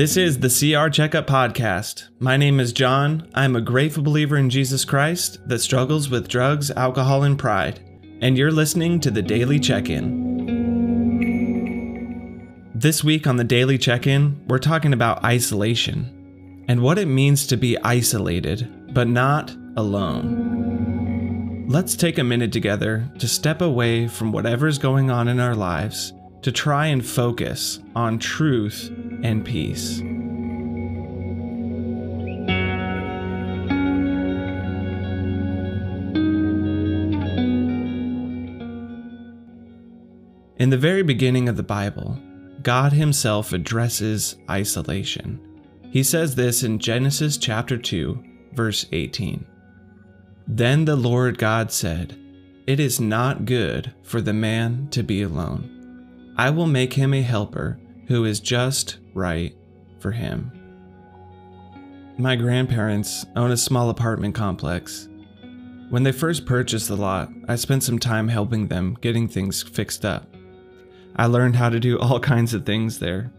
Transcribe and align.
This 0.00 0.16
is 0.16 0.38
the 0.38 0.48
CR 0.48 0.88
Checkup 0.88 1.26
Podcast. 1.26 2.08
My 2.20 2.38
name 2.38 2.58
is 2.58 2.72
John. 2.72 3.28
I'm 3.34 3.54
a 3.54 3.60
grateful 3.60 4.02
believer 4.02 4.38
in 4.38 4.48
Jesus 4.48 4.82
Christ 4.82 5.46
that 5.46 5.58
struggles 5.58 6.08
with 6.08 6.26
drugs, 6.26 6.70
alcohol, 6.70 7.24
and 7.24 7.38
pride. 7.38 7.80
And 8.22 8.38
you're 8.38 8.50
listening 8.50 9.00
to 9.00 9.10
the 9.10 9.20
Daily 9.20 9.58
Check 9.58 9.90
In. 9.90 10.30
This 12.74 13.04
week 13.04 13.26
on 13.26 13.36
the 13.36 13.44
Daily 13.44 13.76
Check 13.76 14.06
In, 14.06 14.42
we're 14.48 14.58
talking 14.58 14.94
about 14.94 15.22
isolation 15.22 16.64
and 16.66 16.80
what 16.80 16.98
it 16.98 17.04
means 17.04 17.46
to 17.48 17.58
be 17.58 17.76
isolated, 17.82 18.94
but 18.94 19.06
not 19.06 19.54
alone. 19.76 21.66
Let's 21.68 21.94
take 21.94 22.16
a 22.16 22.24
minute 22.24 22.54
together 22.54 23.06
to 23.18 23.28
step 23.28 23.60
away 23.60 24.08
from 24.08 24.32
whatever's 24.32 24.78
going 24.78 25.10
on 25.10 25.28
in 25.28 25.38
our 25.38 25.54
lives 25.54 26.14
to 26.40 26.50
try 26.50 26.86
and 26.86 27.04
focus 27.04 27.80
on 27.94 28.18
truth 28.18 28.90
and 29.22 29.44
peace. 29.44 30.00
In 40.60 40.68
the 40.68 40.76
very 40.76 41.02
beginning 41.02 41.48
of 41.48 41.56
the 41.56 41.62
Bible, 41.62 42.18
God 42.62 42.92
Himself 42.92 43.54
addresses 43.54 44.36
isolation. 44.50 45.40
He 45.90 46.02
says 46.02 46.34
this 46.34 46.62
in 46.62 46.78
Genesis 46.78 47.38
chapter 47.38 47.78
2, 47.78 48.22
verse 48.52 48.84
18. 48.92 49.46
Then 50.46 50.84
the 50.84 50.96
Lord 50.96 51.38
God 51.38 51.72
said, 51.72 52.18
It 52.66 52.78
is 52.78 53.00
not 53.00 53.46
good 53.46 53.94
for 54.02 54.20
the 54.20 54.34
man 54.34 54.88
to 54.90 55.02
be 55.02 55.22
alone. 55.22 56.34
I 56.36 56.50
will 56.50 56.66
make 56.66 56.92
him 56.92 57.14
a 57.14 57.22
helper 57.22 57.80
who 58.08 58.24
is 58.24 58.38
just 58.38 58.98
right 59.14 59.54
for 59.98 60.10
him. 60.12 60.52
My 62.18 62.36
grandparents 62.36 63.24
own 63.36 63.50
a 63.50 63.56
small 63.56 63.90
apartment 63.90 64.34
complex. 64.34 65.08
When 65.88 66.02
they 66.02 66.12
first 66.12 66.46
purchased 66.46 66.88
the 66.88 66.96
lot, 66.96 67.30
I 67.48 67.56
spent 67.56 67.82
some 67.82 67.98
time 67.98 68.28
helping 68.28 68.68
them 68.68 68.96
getting 69.00 69.26
things 69.26 69.62
fixed 69.62 70.04
up. 70.04 70.26
I 71.16 71.26
learned 71.26 71.56
how 71.56 71.68
to 71.68 71.80
do 71.80 71.98
all 71.98 72.20
kinds 72.34 72.54
of 72.54 72.66
things 72.66 72.98
there. 72.98 73.32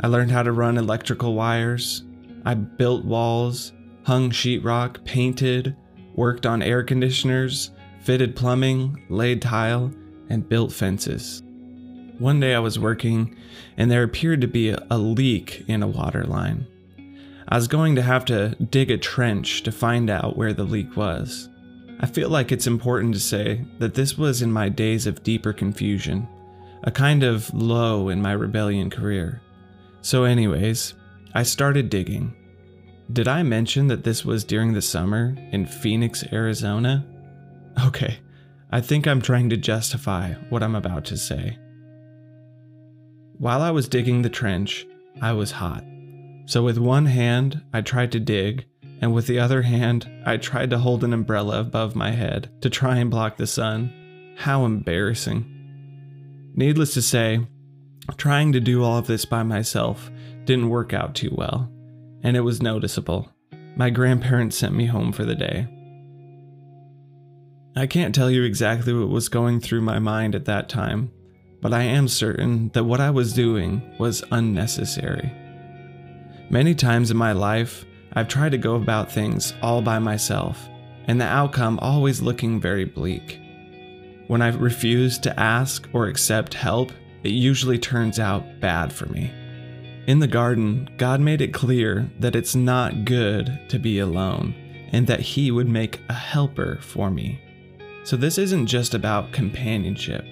I 0.00 0.08
learned 0.08 0.30
how 0.30 0.42
to 0.42 0.52
run 0.52 0.76
electrical 0.76 1.34
wires. 1.34 2.04
I 2.44 2.54
built 2.54 3.04
walls, 3.04 3.72
hung 4.04 4.30
sheetrock, 4.30 5.04
painted, 5.04 5.76
worked 6.14 6.46
on 6.46 6.62
air 6.62 6.82
conditioners, 6.82 7.70
fitted 8.02 8.36
plumbing, 8.36 9.02
laid 9.08 9.40
tile, 9.40 9.92
and 10.28 10.48
built 10.48 10.72
fences. 10.72 11.43
One 12.18 12.38
day 12.38 12.54
I 12.54 12.60
was 12.60 12.78
working 12.78 13.36
and 13.76 13.90
there 13.90 14.04
appeared 14.04 14.40
to 14.42 14.46
be 14.46 14.70
a 14.70 14.98
leak 14.98 15.64
in 15.66 15.82
a 15.82 15.88
water 15.88 16.24
line. 16.24 16.66
I 17.48 17.56
was 17.56 17.68
going 17.68 17.96
to 17.96 18.02
have 18.02 18.24
to 18.26 18.54
dig 18.70 18.90
a 18.90 18.98
trench 18.98 19.64
to 19.64 19.72
find 19.72 20.08
out 20.08 20.36
where 20.36 20.52
the 20.52 20.64
leak 20.64 20.96
was. 20.96 21.48
I 22.00 22.06
feel 22.06 22.28
like 22.28 22.52
it's 22.52 22.66
important 22.66 23.14
to 23.14 23.20
say 23.20 23.64
that 23.78 23.94
this 23.94 24.16
was 24.16 24.42
in 24.42 24.52
my 24.52 24.68
days 24.68 25.06
of 25.06 25.22
deeper 25.22 25.52
confusion, 25.52 26.28
a 26.84 26.90
kind 26.90 27.22
of 27.22 27.52
low 27.52 28.08
in 28.08 28.22
my 28.22 28.32
rebellion 28.32 28.90
career. 28.90 29.42
So, 30.00 30.24
anyways, 30.24 30.94
I 31.34 31.42
started 31.42 31.90
digging. 31.90 32.34
Did 33.12 33.28
I 33.28 33.42
mention 33.42 33.88
that 33.88 34.04
this 34.04 34.24
was 34.24 34.44
during 34.44 34.72
the 34.72 34.82
summer 34.82 35.34
in 35.50 35.66
Phoenix, 35.66 36.24
Arizona? 36.32 37.04
Okay, 37.86 38.18
I 38.70 38.80
think 38.80 39.06
I'm 39.06 39.20
trying 39.20 39.50
to 39.50 39.56
justify 39.56 40.34
what 40.48 40.62
I'm 40.62 40.74
about 40.74 41.04
to 41.06 41.16
say. 41.16 41.58
While 43.38 43.62
I 43.62 43.70
was 43.72 43.88
digging 43.88 44.22
the 44.22 44.30
trench, 44.30 44.86
I 45.20 45.32
was 45.32 45.50
hot. 45.50 45.84
So, 46.46 46.62
with 46.62 46.78
one 46.78 47.06
hand, 47.06 47.62
I 47.72 47.80
tried 47.80 48.12
to 48.12 48.20
dig, 48.20 48.66
and 49.00 49.12
with 49.12 49.26
the 49.26 49.40
other 49.40 49.62
hand, 49.62 50.08
I 50.24 50.36
tried 50.36 50.70
to 50.70 50.78
hold 50.78 51.02
an 51.02 51.12
umbrella 51.12 51.60
above 51.60 51.96
my 51.96 52.12
head 52.12 52.50
to 52.60 52.70
try 52.70 52.98
and 52.98 53.10
block 53.10 53.36
the 53.36 53.46
sun. 53.46 53.92
How 54.36 54.64
embarrassing. 54.64 55.50
Needless 56.54 56.94
to 56.94 57.02
say, 57.02 57.46
trying 58.16 58.52
to 58.52 58.60
do 58.60 58.84
all 58.84 58.98
of 58.98 59.06
this 59.06 59.24
by 59.24 59.42
myself 59.42 60.10
didn't 60.44 60.68
work 60.68 60.92
out 60.92 61.14
too 61.14 61.32
well, 61.32 61.70
and 62.22 62.36
it 62.36 62.40
was 62.40 62.62
noticeable. 62.62 63.30
My 63.76 63.90
grandparents 63.90 64.56
sent 64.56 64.74
me 64.74 64.86
home 64.86 65.12
for 65.12 65.24
the 65.24 65.34
day. 65.34 65.66
I 67.76 67.86
can't 67.86 68.14
tell 68.14 68.30
you 68.30 68.44
exactly 68.44 68.92
what 68.92 69.08
was 69.08 69.28
going 69.28 69.60
through 69.60 69.80
my 69.80 69.98
mind 69.98 70.36
at 70.36 70.44
that 70.44 70.68
time, 70.68 71.10
but 71.64 71.72
I 71.72 71.84
am 71.84 72.08
certain 72.08 72.68
that 72.74 72.84
what 72.84 73.00
I 73.00 73.08
was 73.08 73.32
doing 73.32 73.80
was 73.98 74.22
unnecessary. 74.30 75.32
Many 76.50 76.74
times 76.74 77.10
in 77.10 77.16
my 77.16 77.32
life, 77.32 77.86
I've 78.12 78.28
tried 78.28 78.50
to 78.50 78.58
go 78.58 78.74
about 78.74 79.10
things 79.10 79.54
all 79.62 79.80
by 79.80 79.98
myself, 79.98 80.68
and 81.06 81.18
the 81.18 81.24
outcome 81.24 81.78
always 81.80 82.20
looking 82.20 82.60
very 82.60 82.84
bleak. 82.84 83.40
When 84.26 84.42
I 84.42 84.48
refuse 84.48 85.16
to 85.20 85.40
ask 85.40 85.88
or 85.94 86.06
accept 86.06 86.52
help, 86.52 86.92
it 87.22 87.32
usually 87.32 87.78
turns 87.78 88.18
out 88.20 88.60
bad 88.60 88.92
for 88.92 89.06
me. 89.06 89.32
In 90.06 90.18
the 90.18 90.26
garden, 90.26 90.90
God 90.98 91.22
made 91.22 91.40
it 91.40 91.54
clear 91.54 92.10
that 92.20 92.36
it's 92.36 92.54
not 92.54 93.06
good 93.06 93.58
to 93.70 93.78
be 93.78 94.00
alone, 94.00 94.54
and 94.92 95.06
that 95.06 95.20
He 95.20 95.50
would 95.50 95.70
make 95.70 96.02
a 96.10 96.12
helper 96.12 96.76
for 96.82 97.10
me. 97.10 97.40
So, 98.04 98.18
this 98.18 98.36
isn't 98.36 98.66
just 98.66 98.92
about 98.92 99.32
companionship, 99.32 100.26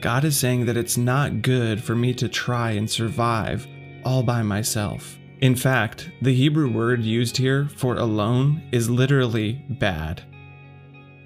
God 0.00 0.24
is 0.24 0.38
saying 0.38 0.66
that 0.66 0.76
it's 0.76 0.96
not 0.96 1.42
good 1.42 1.82
for 1.82 1.94
me 1.94 2.14
to 2.14 2.28
try 2.28 2.72
and 2.72 2.90
survive 2.90 3.66
all 4.04 4.22
by 4.22 4.42
myself. 4.42 5.18
In 5.40 5.54
fact, 5.54 6.10
the 6.20 6.34
Hebrew 6.34 6.70
word 6.70 7.02
used 7.02 7.36
here 7.36 7.68
for 7.76 7.96
alone 7.96 8.62
is 8.72 8.90
literally 8.90 9.64
bad. 9.68 10.22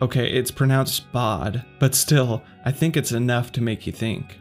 Okay, 0.02 0.30
it's 0.30 0.50
pronounced 0.50 1.10
bod, 1.12 1.64
but 1.78 1.94
still, 1.94 2.42
I 2.64 2.72
think 2.72 2.96
it's 2.96 3.12
enough 3.12 3.52
to 3.52 3.60
make 3.60 3.86
you 3.86 3.92
think. 3.92 4.38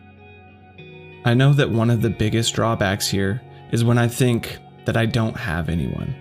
I 1.25 1.33
know 1.33 1.53
that 1.53 1.69
one 1.69 1.89
of 1.89 2.01
the 2.01 2.09
biggest 2.09 2.53
drawbacks 2.53 3.07
here 3.07 3.41
is 3.71 3.83
when 3.83 3.97
I 3.97 4.07
think 4.07 4.59
that 4.85 4.97
I 4.97 5.05
don't 5.05 5.37
have 5.37 5.69
anyone. 5.69 6.15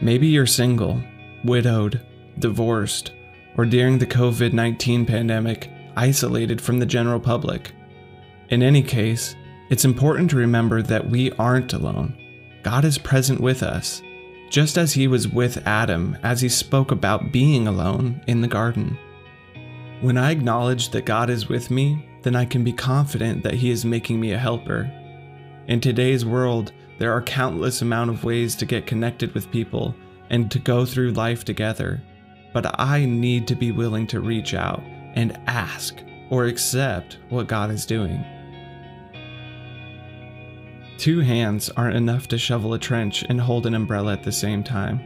Maybe 0.00 0.28
you're 0.28 0.46
single, 0.46 1.02
widowed, 1.44 2.00
divorced, 2.38 3.12
or 3.56 3.64
during 3.64 3.98
the 3.98 4.06
COVID 4.06 4.52
19 4.52 5.06
pandemic, 5.06 5.70
isolated 5.98 6.60
from 6.60 6.78
the 6.78 6.86
general 6.86 7.18
public. 7.18 7.72
In 8.50 8.62
any 8.62 8.82
case, 8.82 9.34
it's 9.68 9.84
important 9.84 10.30
to 10.30 10.36
remember 10.36 10.80
that 10.80 11.10
we 11.10 11.32
aren't 11.32 11.72
alone. 11.72 12.16
God 12.62 12.84
is 12.84 12.96
present 12.96 13.40
with 13.40 13.62
us, 13.64 14.00
just 14.48 14.78
as 14.78 14.92
He 14.92 15.08
was 15.08 15.28
with 15.28 15.66
Adam 15.66 16.16
as 16.22 16.40
he 16.40 16.48
spoke 16.48 16.92
about 16.92 17.32
being 17.32 17.66
alone 17.66 18.22
in 18.28 18.40
the 18.40 18.48
garden. 18.48 18.96
When 20.00 20.16
I 20.16 20.30
acknowledge 20.30 20.90
that 20.90 21.04
God 21.04 21.28
is 21.30 21.48
with 21.48 21.70
me, 21.70 22.08
then 22.22 22.36
I 22.36 22.44
can 22.44 22.62
be 22.62 22.72
confident 22.72 23.42
that 23.42 23.54
He 23.54 23.70
is 23.70 23.84
making 23.84 24.20
me 24.20 24.32
a 24.32 24.38
helper. 24.38 24.90
In 25.66 25.80
today's 25.80 26.24
world, 26.24 26.72
there 26.98 27.12
are 27.12 27.22
countless 27.22 27.82
amount 27.82 28.10
of 28.10 28.24
ways 28.24 28.54
to 28.56 28.66
get 28.66 28.86
connected 28.86 29.34
with 29.34 29.50
people 29.50 29.94
and 30.30 30.50
to 30.52 30.60
go 30.60 30.86
through 30.86 31.12
life 31.12 31.44
together, 31.44 32.00
but 32.52 32.78
I 32.80 33.04
need 33.04 33.48
to 33.48 33.56
be 33.56 33.72
willing 33.72 34.06
to 34.08 34.20
reach 34.20 34.54
out 34.54 34.80
and 35.14 35.38
ask 35.46 36.02
or 36.30 36.44
accept 36.46 37.18
what 37.28 37.46
God 37.46 37.70
is 37.70 37.86
doing. 37.86 38.24
Two 40.98 41.20
hands 41.20 41.70
aren't 41.70 41.96
enough 41.96 42.26
to 42.28 42.38
shovel 42.38 42.74
a 42.74 42.78
trench 42.78 43.22
and 43.28 43.40
hold 43.40 43.66
an 43.66 43.74
umbrella 43.74 44.12
at 44.12 44.24
the 44.24 44.32
same 44.32 44.64
time, 44.64 45.00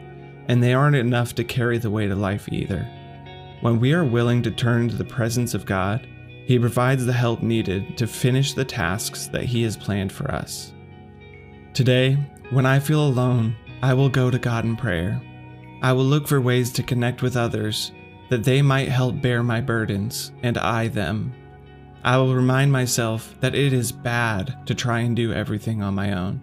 and 0.49 0.63
they 0.63 0.73
aren't 0.73 0.97
enough 0.97 1.35
to 1.35 1.45
carry 1.45 1.79
the 1.79 1.91
weight 1.91 2.11
of 2.11 2.19
life 2.19 2.49
either. 2.51 2.89
When 3.61 3.79
we 3.79 3.93
are 3.93 4.05
willing 4.05 4.43
to 4.43 4.51
turn 4.51 4.89
to 4.89 4.97
the 4.97 5.05
presence 5.05 5.55
of 5.55 5.67
God, 5.67 6.09
He 6.47 6.59
provides 6.59 7.05
the 7.05 7.13
help 7.13 7.43
needed 7.43 7.97
to 7.99 8.07
finish 8.07 8.55
the 8.55 8.65
tasks 8.65 9.27
that 9.29 9.45
He 9.45 9.63
has 9.65 9.77
planned 9.77 10.13
for 10.13 10.31
us. 10.31 10.73
Today, 11.75 12.15
when 12.51 12.67
I 12.67 12.81
feel 12.81 13.07
alone, 13.07 13.55
I 13.83 13.95
will 13.95 14.09
go 14.09 14.31
to 14.31 14.39
God 14.39 14.65
in 14.65 14.77
prayer. 14.77 15.21
I 15.83 15.93
will 15.93 16.05
look 16.05 16.27
for 16.27 16.41
ways 16.41 16.73
to 16.73 16.83
connect 16.83 17.23
with 17.23 17.37
others 17.37 17.93
that 18.33 18.45
they 18.45 18.63
might 18.63 18.89
help 18.89 19.21
bear 19.21 19.43
my 19.43 19.61
burdens, 19.61 20.33
and 20.43 20.57
I 20.57 20.89
them. 20.89 21.35
I 22.03 22.17
will 22.17 22.35
remind 22.35 22.73
myself 22.73 23.35
that 23.41 23.55
it 23.55 23.75
is 23.75 23.93
bad 23.93 24.67
to 24.67 24.75
try 24.75 25.01
and 25.01 25.15
do 25.15 25.35
everything 25.35 25.83
on 25.83 25.95
my 25.95 26.15
own. 26.15 26.43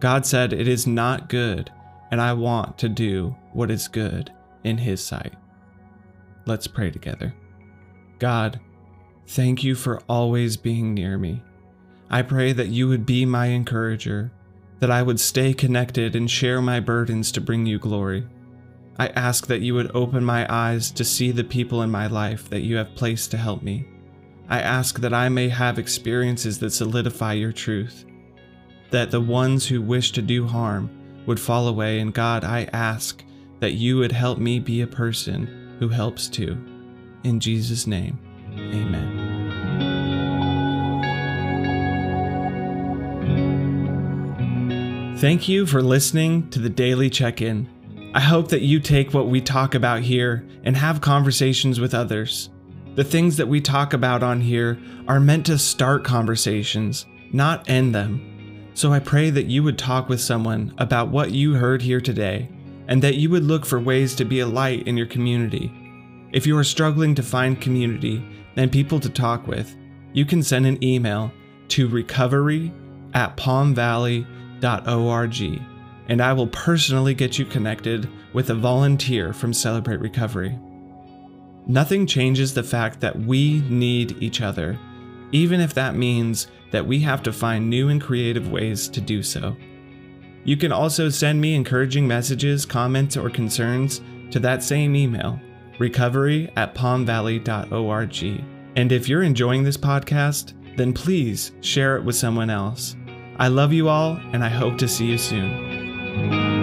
God 0.00 0.26
said 0.26 0.52
it 0.52 0.66
is 0.66 0.88
not 0.88 1.28
good, 1.28 1.70
and 2.10 2.20
I 2.20 2.32
want 2.32 2.78
to 2.78 2.88
do 2.88 3.36
what 3.52 3.70
is 3.70 3.86
good 3.86 4.32
in 4.64 4.76
His 4.76 5.04
sight. 5.04 5.34
Let's 6.46 6.66
pray 6.66 6.90
together. 6.90 7.32
God, 8.18 8.58
thank 9.28 9.62
you 9.62 9.76
for 9.76 10.02
always 10.08 10.56
being 10.56 10.94
near 10.94 11.16
me. 11.16 11.44
I 12.10 12.22
pray 12.22 12.52
that 12.54 12.70
you 12.70 12.88
would 12.88 13.06
be 13.06 13.24
my 13.24 13.46
encourager, 13.46 14.32
that 14.80 14.90
I 14.90 15.04
would 15.04 15.20
stay 15.20 15.54
connected 15.54 16.16
and 16.16 16.28
share 16.28 16.60
my 16.60 16.80
burdens 16.80 17.30
to 17.30 17.40
bring 17.40 17.66
you 17.66 17.78
glory. 17.78 18.26
I 18.96 19.08
ask 19.08 19.48
that 19.48 19.60
you 19.60 19.74
would 19.74 19.90
open 19.94 20.24
my 20.24 20.46
eyes 20.52 20.90
to 20.92 21.04
see 21.04 21.32
the 21.32 21.42
people 21.42 21.82
in 21.82 21.90
my 21.90 22.06
life 22.06 22.48
that 22.50 22.60
you 22.60 22.76
have 22.76 22.94
placed 22.94 23.32
to 23.32 23.36
help 23.36 23.62
me. 23.62 23.86
I 24.48 24.60
ask 24.60 25.00
that 25.00 25.12
I 25.12 25.28
may 25.28 25.48
have 25.48 25.78
experiences 25.78 26.58
that 26.60 26.70
solidify 26.70 27.32
your 27.32 27.52
truth, 27.52 28.04
that 28.90 29.10
the 29.10 29.20
ones 29.20 29.66
who 29.66 29.82
wish 29.82 30.12
to 30.12 30.22
do 30.22 30.46
harm 30.46 30.90
would 31.26 31.40
fall 31.40 31.66
away. 31.66 31.98
And 31.98 32.14
God, 32.14 32.44
I 32.44 32.68
ask 32.72 33.24
that 33.58 33.72
you 33.72 33.96
would 33.98 34.12
help 34.12 34.38
me 34.38 34.60
be 34.60 34.82
a 34.82 34.86
person 34.86 35.76
who 35.80 35.88
helps 35.88 36.28
too. 36.28 36.56
In 37.24 37.40
Jesus' 37.40 37.86
name, 37.86 38.18
amen. 38.52 39.22
Thank 45.18 45.48
you 45.48 45.64
for 45.66 45.82
listening 45.82 46.50
to 46.50 46.58
the 46.58 46.68
Daily 46.68 47.08
Check 47.08 47.40
In. 47.40 47.73
I 48.14 48.20
hope 48.20 48.48
that 48.48 48.62
you 48.62 48.78
take 48.78 49.12
what 49.12 49.26
we 49.26 49.40
talk 49.40 49.74
about 49.74 50.02
here 50.02 50.46
and 50.62 50.76
have 50.76 51.00
conversations 51.00 51.80
with 51.80 51.94
others. 51.94 52.48
The 52.94 53.02
things 53.02 53.36
that 53.38 53.48
we 53.48 53.60
talk 53.60 53.92
about 53.92 54.22
on 54.22 54.40
here 54.40 54.78
are 55.08 55.18
meant 55.18 55.46
to 55.46 55.58
start 55.58 56.04
conversations, 56.04 57.06
not 57.32 57.68
end 57.68 57.92
them. 57.92 58.70
So 58.74 58.92
I 58.92 59.00
pray 59.00 59.30
that 59.30 59.46
you 59.46 59.64
would 59.64 59.76
talk 59.76 60.08
with 60.08 60.20
someone 60.20 60.72
about 60.78 61.08
what 61.08 61.32
you 61.32 61.54
heard 61.54 61.82
here 61.82 62.00
today 62.00 62.48
and 62.86 63.02
that 63.02 63.16
you 63.16 63.30
would 63.30 63.42
look 63.42 63.66
for 63.66 63.80
ways 63.80 64.14
to 64.14 64.24
be 64.24 64.38
a 64.38 64.46
light 64.46 64.86
in 64.86 64.96
your 64.96 65.08
community. 65.08 65.72
If 66.32 66.46
you 66.46 66.56
are 66.56 66.62
struggling 66.62 67.16
to 67.16 67.22
find 67.24 67.60
community 67.60 68.24
and 68.54 68.70
people 68.70 69.00
to 69.00 69.10
talk 69.10 69.48
with, 69.48 69.74
you 70.12 70.24
can 70.24 70.44
send 70.44 70.66
an 70.66 70.84
email 70.84 71.32
to 71.70 71.88
recovery 71.88 72.72
at 73.12 73.36
palmvalley.org 73.36 75.73
and 76.08 76.20
I 76.20 76.32
will 76.32 76.46
personally 76.48 77.14
get 77.14 77.38
you 77.38 77.44
connected 77.44 78.08
with 78.32 78.50
a 78.50 78.54
volunteer 78.54 79.32
from 79.32 79.52
Celebrate 79.52 80.00
Recovery. 80.00 80.58
Nothing 81.66 82.06
changes 82.06 82.52
the 82.52 82.62
fact 82.62 83.00
that 83.00 83.18
we 83.18 83.60
need 83.70 84.22
each 84.22 84.42
other, 84.42 84.78
even 85.32 85.60
if 85.60 85.72
that 85.74 85.96
means 85.96 86.48
that 86.72 86.86
we 86.86 87.00
have 87.00 87.22
to 87.22 87.32
find 87.32 87.70
new 87.70 87.88
and 87.88 88.00
creative 88.00 88.50
ways 88.50 88.88
to 88.88 89.00
do 89.00 89.22
so. 89.22 89.56
You 90.44 90.58
can 90.58 90.72
also 90.72 91.08
send 91.08 91.40
me 91.40 91.54
encouraging 91.54 92.06
messages, 92.06 92.66
comments, 92.66 93.16
or 93.16 93.30
concerns 93.30 94.02
to 94.30 94.38
that 94.40 94.62
same 94.62 94.94
email, 94.94 95.40
recovery 95.78 96.52
at 96.56 96.74
palmvalley.org. 96.74 98.44
And 98.76 98.92
if 98.92 99.08
you're 99.08 99.22
enjoying 99.22 99.64
this 99.64 99.78
podcast, 99.78 100.52
then 100.76 100.92
please 100.92 101.52
share 101.62 101.96
it 101.96 102.04
with 102.04 102.16
someone 102.16 102.50
else. 102.50 102.96
I 103.38 103.48
love 103.48 103.72
you 103.72 103.88
all, 103.88 104.20
and 104.32 104.44
I 104.44 104.48
hope 104.48 104.76
to 104.78 104.88
see 104.88 105.06
you 105.06 105.18
soon. 105.18 105.73
Thank 106.16 106.32
you. 106.32 106.53